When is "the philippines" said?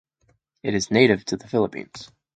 1.37-2.09